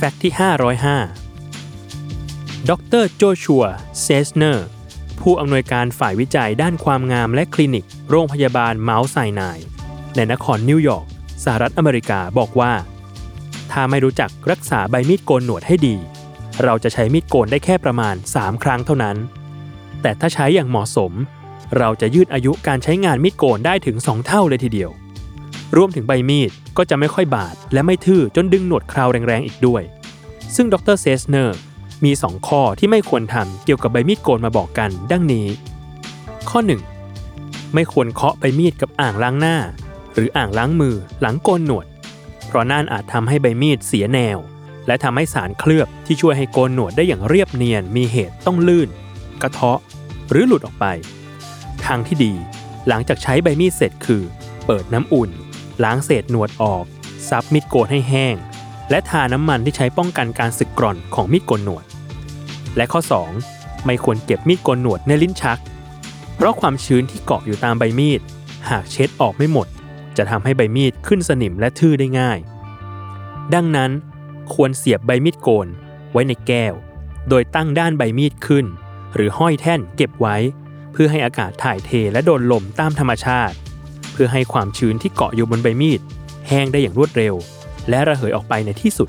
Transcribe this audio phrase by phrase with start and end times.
[0.00, 0.32] Fact ที่
[1.30, 3.04] 505 ดร.
[3.16, 4.66] Joshua Zeichner
[5.20, 9.58] ผู้อำนวยการฝ่ายวิจัยด้านความงามและคลินิก โรงพยาบาล Mount Sinai
[10.16, 11.06] ในนครนิวยอร์ก
[11.44, 12.72] สหรัฐอเมริกาบอกว่า
[13.72, 15.96] ถ้าไม่รู้จักรักษาใบมีดโกนหนวดให้ดี
[16.64, 19.16] เราจะใช้มีดโกนได้แค่ประมาณ 3 ครั้งเท่านั้น
[20.02, 21.12] แต่ถ้าใช้อย่างเหมาะสม
[21.78, 24.92] เราจะยืดอายุการใช้งานมีดโกนได้ถึง 2 เท่าเลยทีเดียว
[25.76, 29.82] รวมถึงใบมีดก็จะไม่ค่อยบาดและไม่ทื่อจนดึงหนวดเคราแรงๆอีกด้วย
[30.54, 30.96] ซึ่งดร.
[31.00, 31.58] Zeichner
[32.04, 35.46] มี 2 ข้อที่ไม่ควรทำเกี่ยวกับใบมีดโกนมาบอกกัน ดังนี้
[36.50, 36.58] ข้อ
[37.16, 39.56] 1 ไม่ควรเคาะใบมีดกับอ่างล้างหน้า
[40.14, 41.86] หรืออ่างล้างมือหลังโกนหนวด
[42.46, 44.38] เพราะนั่นอาจทำให้ใบมีดเสียแนว
[44.86, 48.88] และทำให้สารเคลือบที่ช่วยให้โกนหนวดได้อย่างเรียบเนียนมีเหตุต้องร่อน
[49.42, 49.78] กระเทาะ
[50.30, 50.86] หรือหลุดออกไป
[51.84, 52.32] ทางที่ดี
[52.88, 54.22] หลังจากใช้ใบมีดเสร็จคือ
[54.66, 55.30] เปิดน้ำอุ่น
[55.84, 56.84] ล้างเศษหนวดออก
[57.28, 58.34] ซับมีดโกนให้แห้ง
[58.90, 61.84] และทาน้ำมันที่ใช้ป้องกันการสึกกร่อนของมีดโกนหนวด
[62.76, 63.00] และข้อ
[63.42, 65.58] 2 ไม่ควรเก็บมีดโกนหนวดในลิ้นชัก
[66.34, 68.20] เพราะความชื้นที่เกาะอยู่ตามใบมีด
[68.70, 69.66] หากเช็ดออกไม่หมด
[70.16, 72.38] จะทำให้ใบมีดขึ้นสนิมและทื่อได้ง่าย
[73.54, 73.90] ดังนั้น
[74.54, 75.66] ควรเสียบใบมีดโกน
[76.12, 76.74] ไว้ในแก้ว
[77.28, 78.66] โดยตั้งด้านใบมีดขึ้น
[79.14, 80.36] หรือห้อยแท่นเก็บไว้
[80.92, 83.56] เพื่อให้อากาศถ่ายเทและโดนลมตามธรรมชาติ
[84.12, 86.00] เพื่อให้ความชื้นที่เกาะอยู่บนใบมีด
[86.48, 87.34] แห้งได้อย่างรวดเร็ว
[87.90, 89.08] และระเหยออกไปในที่สุด